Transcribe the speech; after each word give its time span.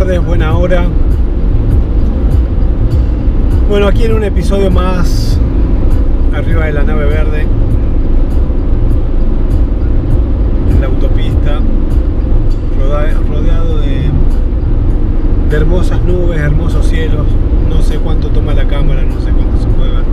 tardes, 0.00 0.24
buena 0.24 0.56
hora. 0.56 0.86
Bueno, 3.68 3.86
aquí 3.86 4.04
en 4.04 4.14
un 4.14 4.24
episodio 4.24 4.70
más 4.70 5.38
arriba 6.34 6.64
de 6.64 6.72
la 6.72 6.84
nave 6.84 7.04
verde, 7.04 7.46
en 10.70 10.80
la 10.80 10.86
autopista, 10.86 11.60
rodeado 13.28 13.76
de, 13.80 14.10
hermosas 15.54 16.02
nubes, 16.02 16.40
hermosos 16.40 16.86
cielos. 16.86 17.26
No 17.68 17.82
sé 17.82 17.98
cuánto 17.98 18.28
toma 18.28 18.54
la 18.54 18.66
cámara, 18.66 19.02
no 19.02 19.20
sé 19.20 19.30
cuánto 19.32 19.60
se 19.60 19.68
puede 19.68 19.90
ver. 19.90 20.04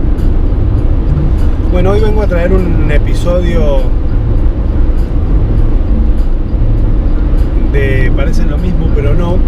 Bueno, 1.72 1.92
hoy 1.92 2.00
vengo 2.00 2.20
a 2.20 2.26
traer 2.26 2.52
un 2.52 2.92
episodio 2.92 3.84
de 7.72 8.12
parecen 8.14 8.50
lo 8.50 8.58
mismo, 8.58 8.90
pero 8.94 9.14
no. 9.14 9.38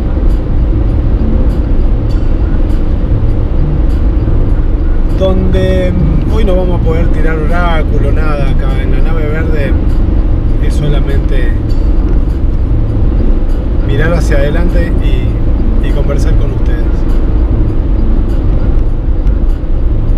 Donde 5.20 5.92
mm, 5.92 6.32
hoy 6.32 6.46
no 6.46 6.56
vamos 6.56 6.80
a 6.80 6.82
poder 6.82 7.06
tirar 7.08 7.36
oráculo, 7.36 8.10
nada, 8.10 8.48
acá 8.48 8.82
en 8.82 8.90
la 8.90 9.00
nave 9.00 9.28
verde 9.28 9.70
es 10.66 10.72
solamente 10.72 11.52
mirar 13.86 14.14
hacia 14.14 14.38
adelante 14.38 14.90
y, 15.04 15.90
conversar 15.90 16.34
con 16.36 16.52
ustedes. 16.52 16.86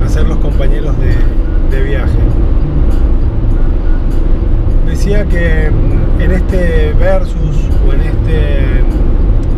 Hacer 0.04 0.28
los 0.28 0.38
compañeros 0.38 0.94
de, 1.00 1.76
de 1.76 1.82
viaje. 1.82 2.18
Decía 4.86 5.24
que 5.24 5.68
mm, 5.68 6.20
en 6.20 6.30
este 6.30 6.92
versus 6.92 7.56
o 7.88 7.92
en 7.92 8.02
este 8.02 8.84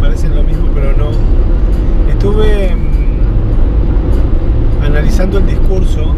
parecen 0.01 0.35
lo 0.37 0.43
mismo 0.43 0.69
pero 0.75 0.97
no 0.97 1.11
estuve 2.11 2.75
mm, 2.75 2.95
analizando 5.05 5.37
el 5.37 5.47
discurso 5.47 6.15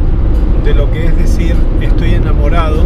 de 0.65 0.73
lo 0.73 0.89
que 0.93 1.07
es 1.07 1.17
decir 1.17 1.57
estoy 1.81 2.15
enamorado 2.15 2.85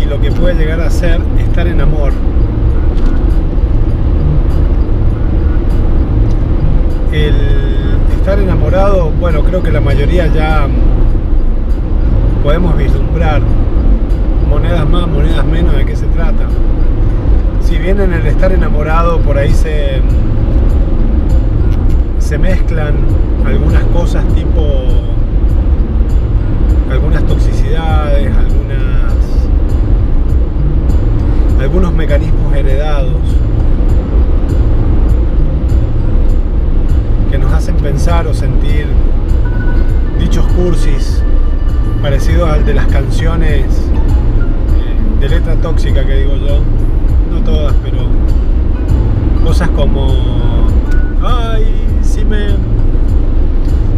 y 0.00 0.04
lo 0.04 0.20
que 0.20 0.30
puede 0.30 0.54
llegar 0.54 0.80
a 0.80 0.88
ser 0.88 1.20
estar 1.36 1.66
en 1.66 1.80
amor 1.80 2.12
el 7.12 7.34
estar 8.16 8.38
enamorado 8.38 9.10
bueno 9.18 9.42
creo 9.42 9.64
que 9.64 9.72
la 9.72 9.80
mayoría 9.80 10.28
ya 10.28 10.68
podemos 12.44 12.76
vislumbrar 12.76 13.42
monedas 14.48 14.88
más, 14.88 15.08
monedas 15.08 15.44
menos, 15.46 15.74
de 15.74 15.86
qué 15.86 15.96
se 15.96 16.06
trata. 16.08 16.44
Si 17.62 17.78
bien 17.78 18.00
en 18.00 18.12
el 18.12 18.26
estar 18.26 18.52
enamorado 18.52 19.18
por 19.20 19.38
ahí 19.38 19.50
se, 19.50 20.02
se 22.22 22.38
mezclan 22.38 22.94
algunas 23.44 23.82
cosas 23.86 24.24
tipo 24.34 24.62
algunas 26.90 27.26
toxicidades, 27.26 28.28
algunas 28.36 29.12
algunos 31.60 31.92
mecanismos 31.92 32.54
heredados 32.54 33.20
que 37.30 37.38
nos 37.38 37.52
hacen 37.52 37.76
pensar 37.76 38.26
o 38.26 38.34
sentir 38.34 38.86
dichos 40.18 40.46
cursis 40.54 41.22
parecidos 42.00 42.48
al 42.50 42.64
de 42.64 42.74
las 42.74 42.86
canciones 42.86 43.66
de 45.20 45.28
letra 45.28 45.56
tóxica 45.56 46.04
que 46.04 46.16
digo 46.16 46.36
yo, 46.36 46.60
no 47.30 47.42
todas, 47.44 47.74
pero 47.82 47.98
cosas 49.44 49.68
como, 49.70 50.68
ay, 51.22 51.91
si 52.22 52.28
me, 52.28 52.46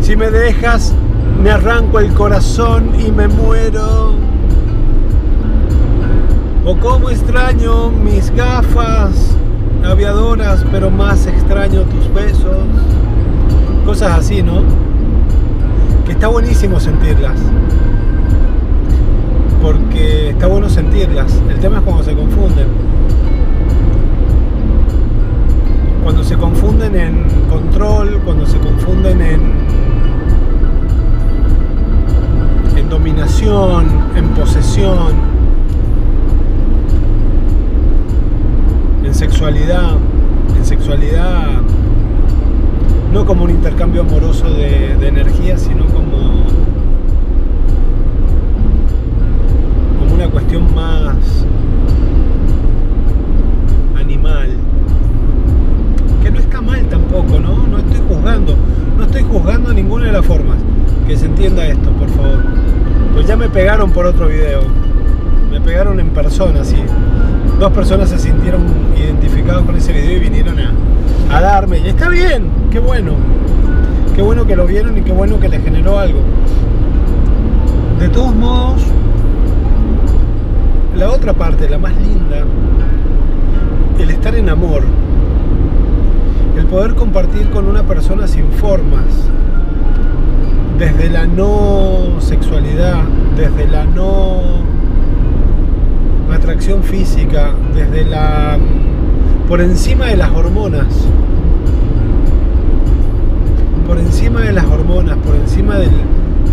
si 0.01 0.17
me 0.17 0.31
dejas, 0.31 0.95
me 1.43 1.51
arranco 1.51 1.99
el 1.99 2.15
corazón 2.15 2.93
y 2.99 3.11
me 3.13 3.29
muero. 3.29 4.15
O 6.65 6.77
como 6.79 7.11
extraño 7.11 7.91
mis 7.91 8.35
gafas 8.35 9.37
aviadoras, 9.85 10.65
pero 10.71 10.91
más 10.91 11.27
extraño 11.27 11.83
tus 11.83 12.13
besos. 12.15 12.57
Cosas 13.85 14.21
así, 14.21 14.43
¿no? 14.43 14.63
Que 16.07 16.13
está 16.13 16.29
buenísimo 16.29 16.81
sentirlas 16.81 17.39
porque 19.61 20.31
está 20.31 20.47
bueno 20.47 20.69
sentirlas. 20.71 21.41
El 21.51 21.59
tema 21.59 21.79
es 21.79 21.83
cuando 21.83 22.03
se 22.03 22.15
confunden. 22.15 22.69
Cuando 26.05 26.23
se 26.23 26.37
confunden 26.37 26.95
en 26.97 27.25
control, 27.49 28.21
cuando 28.25 28.47
se 28.47 28.59
confunden 28.59 29.23
en, 29.23 29.65
dominación, 32.91 33.87
en 34.15 34.29
posesión, 34.29 35.15
en 39.03 39.15
sexualidad, 39.15 39.97
en 40.57 40.65
sexualidad 40.65 41.63
no 43.13 43.25
como 43.25 43.45
un 43.45 43.51
intercambio 43.51 44.03
amoroso 44.03 44.51
de, 44.51 44.84
ninguna 59.75 60.07
de 60.07 60.13
las 60.13 60.25
formas. 60.25 60.57
Que 61.07 61.17
se 61.17 61.27
entienda 61.27 61.67
esto, 61.67 61.91
por 61.91 62.09
favor. 62.11 62.43
Pues 63.13 63.27
ya 63.27 63.37
me 63.37 63.49
pegaron 63.49 63.91
por 63.91 64.07
otro 64.07 64.29
video, 64.29 64.63
me 65.51 65.61
pegaron 65.61 66.01
en 66.01 66.09
persona, 66.09 66.65
sí. 66.65 66.77
Dos 67.61 67.73
personas 67.73 68.09
se 68.09 68.19
sintieron 68.19 68.63
identificados 68.99 69.65
con 69.65 69.77
ese 69.77 69.93
video 69.93 70.17
y 70.17 70.21
vinieron 70.21 70.57
a, 70.59 70.73
a 71.31 71.41
darme. 71.41 71.79
Y 71.79 71.89
está 71.89 72.09
bien, 72.09 72.49
qué 72.71 72.79
bueno. 72.79 73.13
Qué 74.15 74.23
bueno 74.23 74.47
que 74.47 74.55
lo 74.55 74.67
vieron 74.67 74.97
y 74.97 75.03
qué 75.03 75.13
bueno 75.13 75.41
que 75.41 75.49
les 75.49 75.63
generó 75.63 75.99
algo. 75.99 76.21
De 77.99 78.09
todos 78.09 78.35
modos, 78.35 78.83
la 80.97 81.11
otra 81.11 81.33
parte, 81.33 81.69
la 81.69 81.79
más 81.79 81.97
linda, 81.97 82.45
el 83.99 84.11
estar 84.11 84.37
en 84.37 84.49
amor, 84.49 84.83
el 86.57 86.67
poder 86.67 86.95
compartir 86.95 87.51
con 87.51 87.67
una 87.67 87.83
persona 87.83 88.29
sin 88.29 88.45
formas, 88.53 89.05
desde 90.79 91.11
la 91.11 91.27
no 91.27 92.21
sexualidad, 92.21 93.03
desde 93.37 93.69
la 93.69 93.85
no 93.85 94.65
atracción 96.33 96.83
física, 96.83 97.53
desde 97.75 98.05
la 98.05 98.59
por 99.49 99.61
encima 99.61 100.07
de 100.07 100.17
las 100.17 100.31
hormonas, 100.31 100.87
por 103.87 103.99
encima 103.99 104.41
de 104.41 104.53
las 104.53 104.65
hormonas, 104.65 105.17
por 105.19 105.35
encima 105.35 105.77
del, 105.77 105.91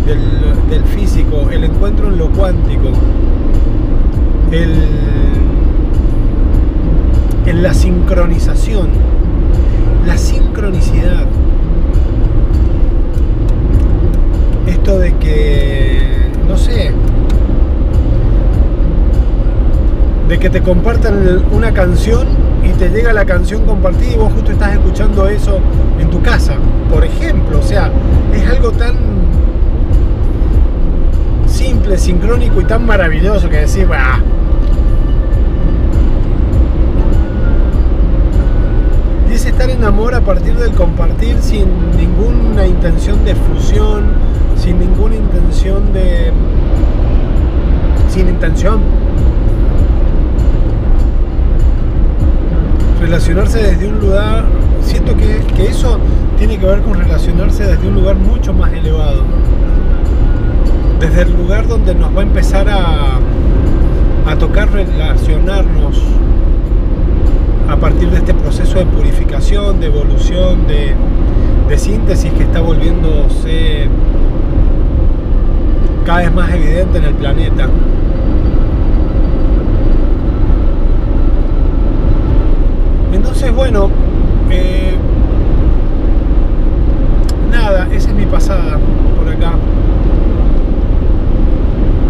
del, 0.06 0.20
del 0.68 0.84
físico, 0.84 1.48
el 1.50 1.64
encuentro 1.64 2.08
en 2.08 2.18
lo 2.18 2.28
cuántico, 2.28 2.90
el, 4.50 4.74
en 7.46 7.62
la 7.62 7.72
sincronización, 7.72 8.88
la 10.06 10.18
sincronicidad. 10.18 11.26
De 14.98 15.14
que, 15.14 16.30
no 16.46 16.56
sé, 16.56 16.92
de 20.28 20.38
que 20.38 20.50
te 20.50 20.60
compartan 20.60 21.44
una 21.50 21.72
canción 21.72 22.28
y 22.62 22.68
te 22.78 22.90
llega 22.90 23.12
la 23.14 23.24
canción 23.24 23.64
compartida 23.64 24.12
y 24.12 24.16
vos 24.16 24.32
justo 24.34 24.52
estás 24.52 24.74
escuchando 24.74 25.26
eso 25.28 25.60
en 25.98 26.10
tu 26.10 26.20
casa, 26.20 26.54
por 26.90 27.04
ejemplo. 27.04 27.58
O 27.58 27.62
sea, 27.62 27.90
es 28.34 28.46
algo 28.46 28.70
tan 28.72 28.94
simple, 31.46 31.96
sincrónico 31.96 32.60
y 32.60 32.64
tan 32.64 32.84
maravilloso 32.84 33.48
que 33.48 33.60
decir, 33.60 33.86
bah, 33.86 34.20
estar 39.52 39.68
en 39.70 39.84
amor 39.84 40.14
a 40.14 40.20
partir 40.20 40.54
del 40.54 40.72
compartir 40.72 41.36
sin 41.40 41.66
ninguna 41.96 42.66
intención 42.66 43.24
de 43.24 43.34
fusión, 43.34 44.12
sin 44.62 44.78
ninguna 44.78 45.16
intención 45.16 45.92
de... 45.92 46.30
sin 48.08 48.28
intención. 48.28 48.80
Relacionarse 53.00 53.60
desde 53.60 53.88
un 53.88 53.98
lugar, 53.98 54.44
siento 54.82 55.16
que, 55.16 55.40
que 55.56 55.66
eso 55.66 55.98
tiene 56.38 56.58
que 56.58 56.66
ver 56.66 56.80
con 56.82 56.94
relacionarse 56.94 57.64
desde 57.64 57.88
un 57.88 57.94
lugar 57.94 58.14
mucho 58.14 58.52
más 58.52 58.72
elevado. 58.72 59.22
Desde 61.00 61.22
el 61.22 61.32
lugar 61.36 61.66
donde 61.66 61.96
nos 61.96 62.16
va 62.16 62.20
a 62.20 62.22
empezar 62.22 62.68
a, 62.68 63.18
a 64.30 64.36
tocar 64.38 64.70
relacionarnos 64.70 66.00
a 67.68 67.76
partir 67.78 68.10
de 68.10 68.18
este 68.18 68.32
proceso 68.32 68.78
de 68.78 68.86
purificación 68.86 69.80
de 69.80 69.86
evolución, 69.86 70.68
de, 70.68 70.94
de 71.68 71.78
síntesis 71.78 72.32
que 72.34 72.44
está 72.44 72.60
volviéndose 72.60 73.88
cada 76.04 76.18
vez 76.18 76.34
más 76.34 76.50
evidente 76.52 76.98
en 76.98 77.04
el 77.04 77.14
planeta. 77.14 77.68
Entonces, 83.12 83.54
bueno, 83.54 83.88
eh, 84.50 84.94
nada, 87.50 87.88
esa 87.92 88.10
es 88.10 88.14
mi 88.14 88.26
pasada 88.26 88.78
por 89.16 89.28
acá. 89.28 89.52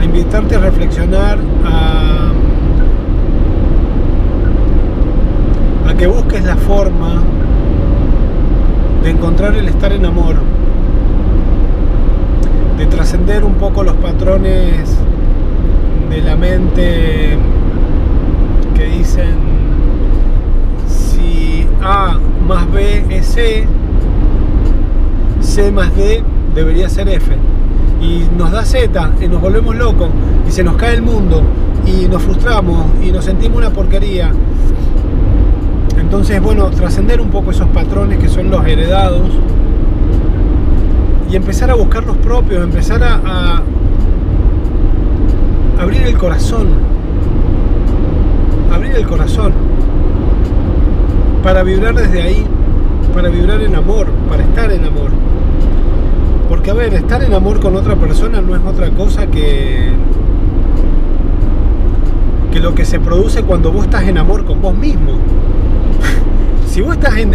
A 0.01 0.05
invitarte 0.05 0.57
a 0.57 0.59
reflexionar, 0.61 1.39
a, 1.65 2.33
a 5.89 5.95
que 5.95 6.07
busques 6.07 6.45
la 6.45 6.57
forma 6.57 7.23
de 9.03 9.11
encontrar 9.11 9.55
el 9.55 9.69
estar 9.69 9.93
en 9.93 10.07
amor, 10.07 10.37
de 12.83 12.89
trascender 12.89 13.45
un 13.45 13.55
poco 13.55 13.85
los 13.85 13.95
patrones 13.95 14.97
de 16.11 16.21
la 16.21 16.35
mente 16.35 17.39
que 18.75 18.85
dicen 18.87 19.37
si 20.89 21.65
A 21.81 22.19
más 22.45 22.69
B 22.73 23.05
es 23.09 23.27
C, 23.27 23.69
C 25.41 25.71
más 25.71 25.95
D 25.95 26.25
debería 26.57 26.89
ser 26.89 27.09
F. 27.09 27.33
Y 28.01 28.25
nos 28.37 28.51
da 28.51 28.65
Z 28.65 29.13
y 29.21 29.29
nos 29.29 29.41
volvemos 29.41 29.77
locos 29.77 30.09
y 30.49 30.51
se 30.51 30.65
nos 30.65 30.75
cae 30.75 30.95
el 30.95 31.03
mundo 31.03 31.41
y 31.87 32.09
nos 32.09 32.21
frustramos 32.21 32.87
y 33.01 33.13
nos 33.13 33.25
sentimos 33.25 33.59
una 33.59 33.71
porquería 33.71 34.33
entonces, 36.01 36.43
bueno, 36.43 36.69
trascender 36.71 37.21
un 37.21 37.31
poco 37.31 37.53
esos 37.53 37.69
patrones 37.69 38.19
que 38.19 38.29
son 38.29 38.51
los 38.51 38.67
heredados 38.67 39.31
y 41.33 41.37
empezar 41.37 41.71
a 41.71 41.75
buscar 41.75 42.05
los 42.05 42.19
propios, 42.19 42.63
empezar 42.63 43.03
a, 43.03 43.63
abrir 45.81 46.03
el 46.03 46.19
corazón, 46.19 46.69
abrir 48.71 48.95
el 48.95 49.07
corazón. 49.07 49.55
Para 51.43 51.63
vibrar 51.63 51.95
desde 51.95 52.21
ahí, 52.21 52.47
para 53.15 53.31
vibrar 53.31 53.63
en 53.63 53.75
amor, 53.75 54.09
para 54.29 54.43
estar 54.43 54.71
en 54.71 54.85
amor. 54.85 55.11
Porque 56.51 56.71
a 56.71 56.75
ver, 56.75 56.93
estar 56.93 57.23
en 57.23 57.33
amor 57.33 57.61
con 57.61 57.77
otra 57.77 57.97
persona 57.97 58.43
no 58.43 58.55
es 58.55 58.63
otra 58.67 58.91
cosa 58.91 59.27
que 59.27 59.91
que 62.53 62.61
lo 62.61 62.75
que 62.75 62.85
se 62.85 63.01
produce 63.01 63.43
cuando 63.43 63.73
vos 63.73 63.87
estás 63.87 64.03
en 64.03 64.19
amor 64.19 64.45
con 64.45 64.61
vos 64.61 64.77
mismo. 64.77 65.13
Si 66.67 66.81
vos 66.81 66.95
estás 66.95 67.17
en, 67.19 67.35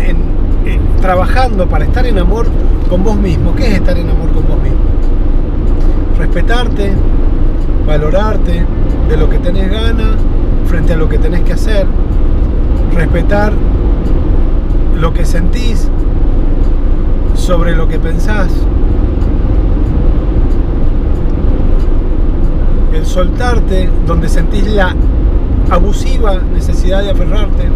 trabajando 1.02 1.68
para 1.68 1.86
estar 1.86 2.06
en 2.06 2.18
amor 2.18 2.48
con 2.90 3.04
vos 3.04 3.18
mismo, 3.18 3.56
¿qué 3.56 3.68
es 3.68 3.74
estar 3.76 3.98
en 3.98 4.10
amor 4.10 4.32
con 4.32 4.48
vos 4.48 4.62
mismo? 4.62 4.80
Respetarte, 6.18 6.94
valorarte 7.86 8.66
de 9.10 9.18
lo 9.18 9.30
que 9.30 9.38
tenés 9.40 9.70
gana 9.72 10.16
frente 10.66 10.94
a 10.94 10.98
lo 10.98 11.08
que 11.08 11.18
tenés 11.18 11.42
que 11.42 11.54
hacer, 11.54 11.86
respetar 12.94 13.54
lo 15.00 15.14
que 15.14 15.26
sentís 15.26 15.90
sobre 17.36 17.76
lo 17.76 17.88
que 17.88 18.00
pensás, 18.00 18.50
el 22.94 23.06
soltarte 23.06 23.90
donde 24.06 24.28
sentís 24.28 24.68
la 24.68 24.96
abusiva 25.70 26.40
necesidad 26.54 27.04
de 27.04 27.12
aferrarte, 27.12 27.70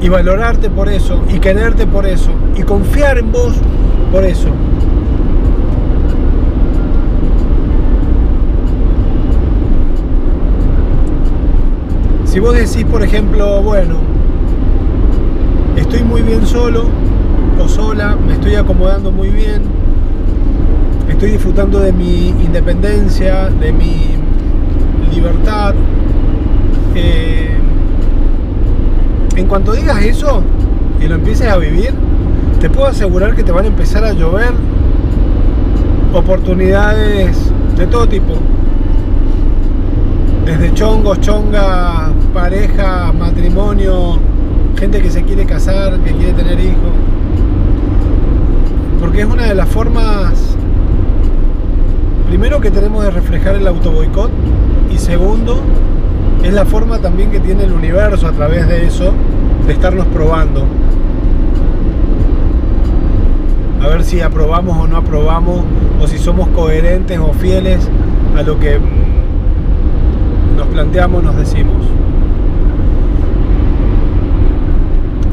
y 0.00 0.08
valorarte 0.08 0.70
por 0.70 0.88
eso 0.88 1.22
y 1.28 1.38
quererte 1.38 1.86
por 1.86 2.06
eso 2.06 2.30
y 2.56 2.62
confiar 2.62 3.18
en 3.18 3.30
vos 3.32 3.54
por 4.10 4.24
eso. 4.24 4.48
Si 12.24 12.38
vos 12.38 12.54
decís, 12.54 12.84
por 12.84 13.02
ejemplo, 13.02 13.60
bueno, 13.60 13.96
estoy 15.76 16.02
muy 16.04 16.22
bien 16.22 16.46
solo 16.46 16.84
o 17.60 17.68
sola, 17.68 18.16
me 18.16 18.34
estoy 18.34 18.54
acomodando 18.54 19.10
muy 19.10 19.30
bien, 19.30 19.62
estoy 21.08 21.32
disfrutando 21.32 21.80
de 21.80 21.92
mi 21.92 22.28
independencia, 22.28 23.50
de 23.50 23.72
mi 23.72 24.14
libertad, 25.12 25.74
eh, 26.94 27.29
cuanto 29.50 29.72
digas 29.72 30.00
eso 30.04 30.44
y 31.00 31.08
lo 31.08 31.16
empieces 31.16 31.48
a 31.48 31.56
vivir, 31.56 31.92
te 32.60 32.70
puedo 32.70 32.86
asegurar 32.86 33.34
que 33.34 33.42
te 33.42 33.50
van 33.50 33.64
a 33.64 33.66
empezar 33.68 34.04
a 34.04 34.12
llover 34.12 34.52
oportunidades 36.14 37.36
de 37.76 37.86
todo 37.88 38.06
tipo. 38.06 38.34
Desde 40.46 40.72
chongos, 40.72 41.20
chongas, 41.20 42.12
pareja, 42.32 43.12
matrimonio, 43.12 44.20
gente 44.78 45.02
que 45.02 45.10
se 45.10 45.24
quiere 45.24 45.44
casar, 45.46 45.98
que 45.98 46.12
quiere 46.12 46.32
tener 46.32 46.60
hijos. 46.60 46.92
Porque 49.00 49.22
es 49.22 49.26
una 49.26 49.46
de 49.46 49.56
las 49.56 49.68
formas, 49.68 50.54
primero 52.28 52.60
que 52.60 52.70
tenemos 52.70 53.02
de 53.02 53.10
reflejar 53.10 53.56
el 53.56 53.66
autoboicot 53.66 54.30
y 54.94 54.98
segundo, 54.98 55.60
es 56.44 56.52
la 56.52 56.64
forma 56.64 56.98
también 56.98 57.30
que 57.32 57.40
tiene 57.40 57.64
el 57.64 57.72
universo 57.72 58.28
a 58.28 58.32
través 58.32 58.68
de 58.68 58.86
eso, 58.86 59.12
de 59.66 59.72
estarnos 59.72 60.06
probando. 60.06 60.66
A 63.82 63.88
ver 63.88 64.04
si 64.04 64.20
aprobamos 64.20 64.76
o 64.76 64.86
no 64.86 64.96
aprobamos, 64.96 65.62
o 66.00 66.06
si 66.06 66.18
somos 66.18 66.48
coherentes 66.48 67.18
o 67.18 67.32
fieles 67.32 67.88
a 68.36 68.42
lo 68.42 68.58
que 68.58 68.78
mm, 68.78 70.56
nos 70.56 70.66
planteamos, 70.68 71.22
nos 71.22 71.36
decimos. 71.36 71.86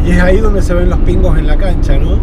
Y 0.05 0.11
es 0.11 0.21
ahí 0.21 0.37
donde 0.37 0.61
se 0.61 0.73
ven 0.73 0.89
los 0.89 0.99
pingos 0.99 1.37
en 1.37 1.47
la 1.47 1.57
cancha, 1.57 1.97
¿no? 1.97 2.17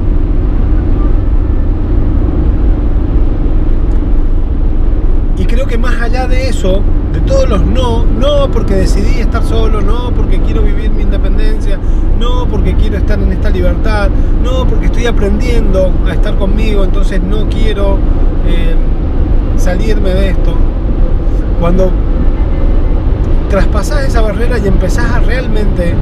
Y 5.36 5.44
creo 5.44 5.66
que 5.66 5.76
más 5.76 6.00
allá 6.00 6.26
de 6.26 6.48
eso, 6.48 6.80
de 7.14 7.20
todos 7.20 7.48
los 7.48 7.64
no, 7.64 8.04
no 8.04 8.50
porque 8.50 8.74
decidí 8.74 9.20
estar 9.20 9.44
solo, 9.44 9.80
no 9.80 10.10
porque 10.10 10.40
quiero 10.40 10.62
vivir 10.62 10.90
mi 10.90 11.02
independencia, 11.02 11.78
no 12.18 12.46
porque 12.48 12.74
quiero 12.74 12.98
estar 12.98 13.18
en 13.20 13.30
esta 13.30 13.50
libertad, 13.50 14.10
no 14.42 14.66
porque 14.66 14.86
estoy 14.86 15.06
aprendiendo 15.06 15.92
a 16.08 16.12
estar 16.12 16.34
conmigo, 16.34 16.82
entonces 16.82 17.22
no 17.22 17.48
quiero 17.48 17.98
eh, 18.48 18.74
salirme 19.56 20.10
de 20.10 20.30
esto. 20.30 20.54
Cuando 21.60 21.92
traspasás 23.48 24.08
esa 24.08 24.20
barrera 24.20 24.58
y 24.58 24.66
empezás 24.66 25.08
a 25.12 25.20
realmente 25.20 25.94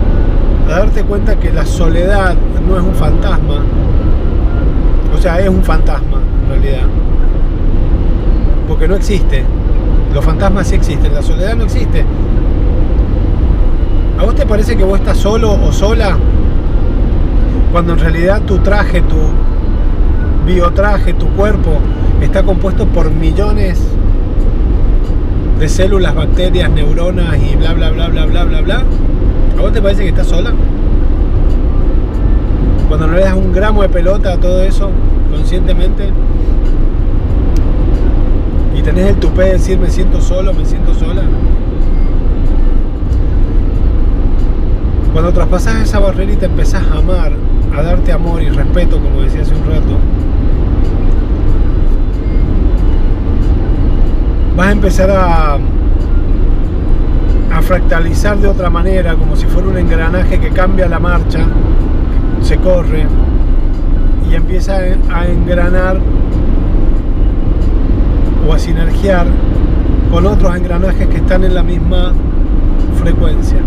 a 0.66 0.78
darte 0.78 1.04
cuenta 1.04 1.36
que 1.36 1.52
la 1.52 1.66
soledad 1.66 2.34
no 2.66 2.78
es 2.78 2.82
un 2.82 2.94
fantasma, 2.94 3.62
o 5.14 5.18
sea, 5.18 5.38
es 5.40 5.48
un 5.48 5.62
fantasma 5.62 6.20
en 6.44 6.48
realidad 6.48 6.86
porque 8.66 8.88
no 8.88 8.94
existe. 8.94 9.44
Los 10.12 10.24
fantasmas 10.24 10.68
sí 10.68 10.74
existen, 10.74 11.14
la 11.14 11.22
soledad 11.22 11.56
no 11.56 11.64
existe. 11.64 12.04
¿A 14.18 14.24
vos 14.24 14.34
te 14.34 14.44
parece 14.44 14.76
que 14.76 14.84
vos 14.84 14.98
estás 14.98 15.16
solo 15.16 15.52
o 15.52 15.72
sola? 15.72 16.16
Cuando 17.72 17.94
en 17.94 17.98
realidad 17.98 18.42
tu 18.42 18.58
traje, 18.58 19.00
tu 19.00 19.16
biotraje, 20.46 21.14
tu 21.14 21.28
cuerpo 21.28 21.78
está 22.20 22.42
compuesto 22.42 22.86
por 22.86 23.10
millones 23.10 23.80
de 25.58 25.68
células, 25.68 26.14
bacterias, 26.14 26.70
neuronas 26.70 27.36
y 27.38 27.56
bla 27.56 27.72
bla 27.72 27.90
bla 27.90 28.08
bla 28.08 28.26
bla 28.26 28.44
bla 28.44 28.60
bla. 28.60 28.82
¿A 29.58 29.60
vos 29.62 29.72
te 29.72 29.80
parece 29.80 30.02
que 30.02 30.10
estás 30.10 30.26
sola? 30.26 30.52
Cuando 32.86 33.06
no 33.06 33.14
le 33.14 33.22
das 33.22 33.34
un 33.34 33.52
gramo 33.52 33.80
de 33.80 33.88
pelota 33.88 34.34
a 34.34 34.36
todo 34.36 34.62
eso 34.62 34.90
conscientemente, 35.30 36.10
tenés 38.82 39.10
el 39.10 39.16
tupé 39.16 39.44
de 39.44 39.52
decir 39.52 39.78
me 39.78 39.90
siento 39.90 40.20
solo, 40.20 40.52
me 40.52 40.64
siento 40.64 40.94
sola. 40.94 41.22
Cuando 45.12 45.32
traspasas 45.32 45.82
esa 45.82 45.98
barrera 45.98 46.32
y 46.32 46.36
te 46.36 46.46
empezás 46.46 46.82
a 46.90 46.98
amar, 46.98 47.32
a 47.76 47.82
darte 47.82 48.12
amor 48.12 48.42
y 48.42 48.48
respeto, 48.48 48.98
como 48.98 49.22
decía 49.22 49.42
hace 49.42 49.54
un 49.54 49.66
rato, 49.66 49.98
vas 54.56 54.68
a 54.68 54.72
empezar 54.72 55.10
a, 55.10 55.58
a 57.54 57.62
fractalizar 57.62 58.38
de 58.38 58.48
otra 58.48 58.70
manera, 58.70 59.14
como 59.14 59.36
si 59.36 59.46
fuera 59.46 59.68
un 59.68 59.78
engranaje 59.78 60.40
que 60.40 60.48
cambia 60.48 60.88
la 60.88 60.98
marcha, 60.98 61.40
se 62.40 62.56
corre 62.56 63.06
y 64.30 64.34
empieza 64.34 64.78
a 65.12 65.26
engranar 65.26 66.00
o 68.46 68.52
a 68.52 68.58
sinergiar 68.58 69.26
con 70.10 70.26
otros 70.26 70.54
engranajes 70.56 71.06
que 71.08 71.16
están 71.16 71.44
en 71.44 71.54
la 71.54 71.62
misma 71.62 72.12
frecuencia. 73.00 73.58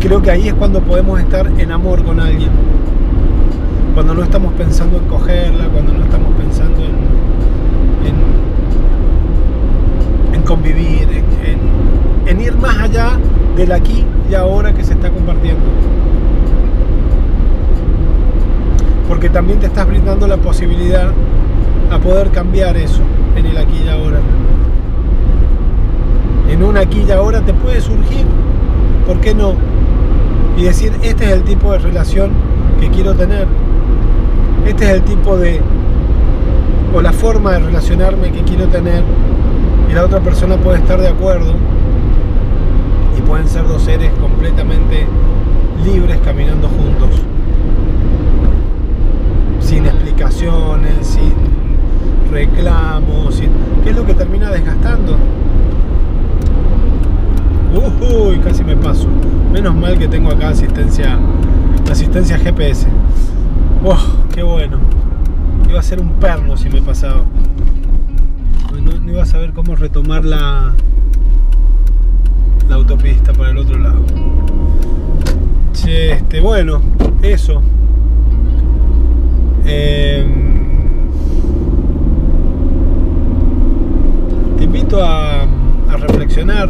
creo 0.00 0.20
que 0.20 0.30
ahí 0.30 0.48
es 0.48 0.54
cuando 0.54 0.82
podemos 0.82 1.18
estar 1.18 1.46
en 1.56 1.72
amor 1.72 2.04
con 2.04 2.20
alguien. 2.20 2.50
Cuando 3.94 4.12
no 4.14 4.22
estamos 4.22 4.52
pensando 4.52 4.98
en 4.98 5.04
cogerla, 5.04 5.66
cuando 5.68 5.94
no 5.94 6.04
estamos 6.04 6.30
pensando 6.34 6.84
en, 6.84 6.92
en, 10.34 10.42
convivir, 10.42 11.08
en, 11.42 12.28
en 12.28 12.40
ir 12.40 12.54
más 12.58 12.76
allá 12.80 13.18
del 13.56 13.72
aquí 13.72 14.04
y 14.30 14.34
ahora 14.34 14.74
que 14.74 14.84
se 14.84 14.92
está 14.92 15.08
compartiendo. 15.08 15.62
Porque 19.08 19.30
también 19.30 19.58
te 19.58 19.66
estás 19.66 19.86
brindando 19.86 20.26
la 20.26 20.36
posibilidad 20.36 21.12
a 21.90 21.98
poder 21.98 22.30
cambiar 22.30 22.76
eso 22.76 23.02
en 23.36 23.46
el 23.46 23.56
aquí 23.56 23.82
y 23.84 23.88
ahora. 23.88 24.20
En 26.48 26.62
un 26.62 26.76
aquí 26.76 27.04
y 27.06 27.10
ahora 27.10 27.40
te 27.40 27.52
puede 27.52 27.80
surgir, 27.80 28.26
¿por 29.06 29.20
qué 29.20 29.34
no? 29.34 29.54
Y 30.56 30.62
decir, 30.62 30.92
este 31.02 31.24
es 31.24 31.30
el 31.32 31.42
tipo 31.42 31.72
de 31.72 31.78
relación 31.78 32.30
que 32.80 32.88
quiero 32.90 33.14
tener. 33.14 33.46
Este 34.66 34.84
es 34.84 34.90
el 34.90 35.02
tipo 35.02 35.36
de, 35.36 35.60
o 36.94 37.02
la 37.02 37.12
forma 37.12 37.52
de 37.52 37.58
relacionarme 37.60 38.30
que 38.30 38.42
quiero 38.42 38.68
tener. 38.68 39.02
Y 39.90 39.94
la 39.94 40.04
otra 40.04 40.20
persona 40.20 40.56
puede 40.56 40.78
estar 40.78 41.00
de 41.00 41.08
acuerdo. 41.08 41.54
Y 43.18 43.20
pueden 43.22 43.48
ser 43.48 43.66
dos 43.66 43.82
seres 43.82 44.10
completamente 44.20 45.06
libres 45.84 46.18
caminando 46.24 46.68
juntos. 46.68 47.20
Sin 49.60 49.86
explicaciones, 49.86 51.06
sin 51.06 51.53
reclamos. 52.30 53.42
¿qué 53.82 53.90
es 53.90 53.96
lo 53.96 54.06
que 54.06 54.14
termina 54.14 54.50
desgastando? 54.50 55.16
Uy, 58.00 58.38
casi 58.38 58.62
me 58.64 58.76
paso. 58.76 59.08
Menos 59.52 59.74
mal 59.74 59.98
que 59.98 60.08
tengo 60.08 60.30
acá 60.30 60.48
asistencia 60.50 61.18
asistencia 61.90 62.38
GPS. 62.38 62.86
Wow, 63.82 63.96
qué 64.32 64.42
bueno. 64.42 64.78
Iba 65.68 65.80
a 65.80 65.82
ser 65.82 66.00
un 66.00 66.10
perno 66.14 66.56
si 66.56 66.68
me 66.68 66.82
pasaba. 66.82 67.22
No, 68.82 68.98
no 68.98 69.12
iba 69.12 69.22
a 69.22 69.26
saber 69.26 69.52
cómo 69.52 69.76
retomar 69.76 70.24
la, 70.24 70.74
la 72.68 72.74
autopista 72.74 73.32
para 73.32 73.50
el 73.50 73.58
otro 73.58 73.78
lado. 73.78 74.02
Che, 75.72 76.12
este, 76.12 76.40
bueno, 76.40 76.80
eso. 77.22 77.62
Eh, 79.66 80.26
te 84.58 84.64
a, 85.02 85.46
reflexionar 85.96 86.68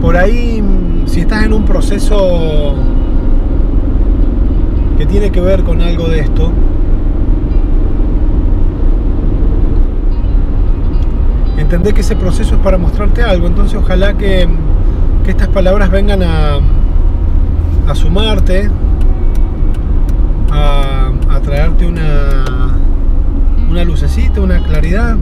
por 0.00 0.16
ahí, 0.16 0.62
si 1.04 1.20
estás 1.20 1.44
en 1.44 1.52
un 1.52 1.64
proceso 1.64 2.74
que 4.96 5.04
tiene 5.06 5.30
que 5.30 5.40
ver 5.40 5.62
con 5.62 5.82
algo 5.82 6.08
de 6.08 6.20
esto, 6.20 6.50
entender 11.58 11.92
que 11.92 12.00
ese 12.00 12.16
proceso 12.16 12.54
es 12.54 12.60
para 12.62 12.78
mostrarte 12.78 13.22
algo. 13.22 13.46
Entonces 13.46 13.78
ojalá 13.78 14.14
que, 14.14 14.48
estas 15.26 15.48
palabras 15.48 15.90
vengan 15.92 16.24
a, 16.24 16.58
a 17.86 17.94
sumarte, 17.94 18.68
a 20.50 21.40
traerte 21.40 21.86
una, 21.86 22.79
una 23.70 23.84
lucecita, 23.84 24.40
una 24.40 24.60
claridad 24.64 25.16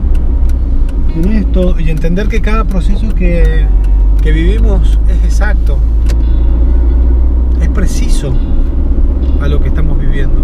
en 1.15 1.31
esto 1.33 1.79
y 1.79 1.91
entender 1.91 2.27
que 2.27 2.41
cada 2.41 2.63
proceso 2.63 3.13
que, 3.13 3.67
que 4.23 4.31
vivimos 4.31 4.99
es 5.07 5.23
exacto, 5.23 5.77
es 7.61 7.69
preciso 7.69 8.33
a 9.39 9.47
lo 9.47 9.61
que 9.61 9.67
estamos 9.67 9.99
viviendo. 9.99 10.41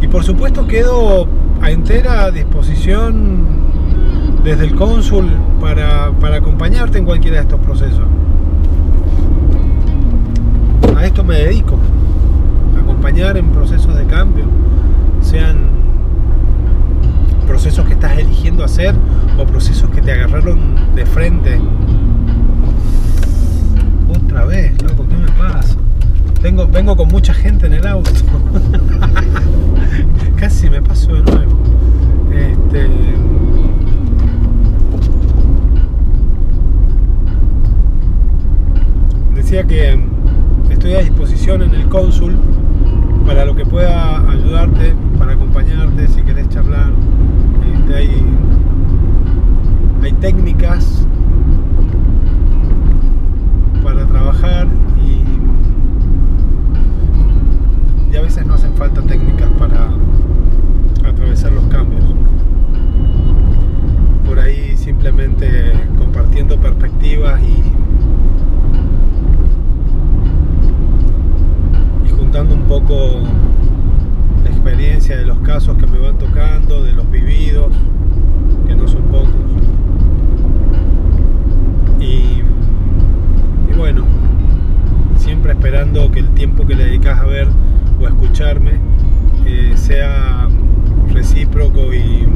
Y 0.00 0.08
por 0.08 0.24
supuesto 0.24 0.66
quedo 0.66 1.28
a 1.60 1.70
entera 1.70 2.30
disposición 2.30 3.44
desde 4.42 4.64
el 4.64 4.74
cónsul 4.74 5.28
para, 5.60 6.12
para 6.12 6.36
acompañarte 6.36 6.96
en 6.96 7.04
cualquiera 7.04 7.36
de 7.36 7.42
estos 7.42 7.60
procesos. 7.60 8.06
A 10.96 11.04
esto 11.04 11.22
me 11.24 11.36
dedico, 11.36 11.78
acompañar 12.82 13.36
en 13.36 13.50
procesos 13.50 13.94
de 13.94 14.06
cambio, 14.06 14.46
sean 15.20 15.80
procesos 17.50 17.84
que 17.84 17.94
estás 17.94 18.16
eligiendo 18.16 18.62
o 19.38 19.44
procesos 19.44 19.90
que 19.90 20.00
te 20.00 20.12
agarraron 20.12 20.94
de 20.94 21.04
frente 21.04 21.60
otra 24.08 24.44
vez, 24.44 24.82
loco, 24.82 25.06
¿qué 25.08 25.16
me 25.16 25.28
pasa? 25.32 25.76
Tengo, 26.40 26.66
vengo 26.66 26.96
con 26.96 27.08
mucha 27.08 27.34
gente 27.34 27.66
en 27.66 27.74
el 27.74 27.86
auto. 27.86 28.10
Casi 30.36 30.70
me 30.70 30.80
paso 30.80 31.12
de 31.12 31.22
nuevo. 31.22 31.52
Este, 32.32 32.88
decía 39.34 39.64
que 39.64 40.00
estoy 40.70 40.94
a 40.94 41.00
disposición 41.00 41.62
en 41.62 41.74
el 41.74 41.88
cónsul 41.88 42.36
para 43.26 43.44
lo 43.44 43.54
que 43.54 43.66
pueda 43.66 44.18
ayudarte, 44.30 44.94
para 45.18 45.32
acompañarte, 45.32 46.08
si 46.08 46.22
querés 46.22 46.48
charlar. 46.48 46.92
Este, 47.74 47.94
hay, 47.96 48.24
hay 50.02 50.09
técnicas 50.20 51.06
sea 89.76 90.48
recíproco 91.12 91.92
y 91.92 92.26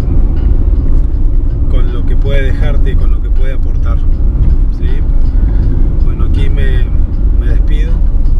con 1.70 1.94
lo 1.94 2.04
que 2.04 2.16
puede 2.16 2.42
dejarte 2.42 2.90
y 2.90 2.94
con 2.94 3.10
lo 3.10 3.22
que 3.22 3.30
puede 3.30 3.54
aportar. 3.54 3.98
¿sí? 4.76 4.88
Bueno, 6.04 6.24
aquí 6.24 6.50
me, 6.50 6.84
me 7.40 7.46
despido. 7.46 7.92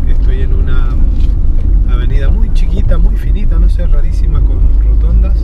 Estoy 0.08 0.42
en 0.42 0.52
una 0.52 0.88
avenida 1.90 2.28
muy 2.28 2.52
chiquita, 2.52 2.98
muy 2.98 3.16
finita, 3.16 3.58
no 3.58 3.68
sé, 3.68 3.86
rarísima, 3.86 4.40
con 4.40 4.58
rotondas. 4.82 5.36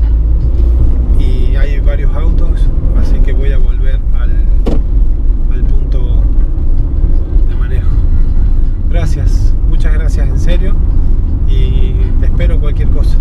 Y 1.19 1.57
hay 1.57 1.81
varios 1.81 2.15
autos, 2.15 2.67
así 2.99 3.19
que 3.21 3.33
voy 3.33 3.53
a 3.53 3.59
volver 3.59 4.01
al, 4.19 4.33
al 5.55 5.63
punto 5.65 6.23
de 7.49 7.55
manejo. 7.57 7.91
Gracias, 8.91 9.55
muchas 9.69 9.95
gracias 9.95 10.29
en 10.29 10.41
serio 10.41 10.75
y 11.51 11.95
te 12.21 12.27
espero 12.27 12.59
cualquier 12.61 12.89
cosa. 12.91 13.17